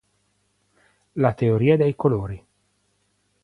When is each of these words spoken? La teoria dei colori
La 1.13 1.31
teoria 1.33 1.77
dei 1.77 1.95
colori 1.95 2.43